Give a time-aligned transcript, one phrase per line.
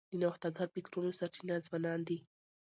[0.11, 2.17] د نوښتګر فکرونو سرچینه ځوانان دي.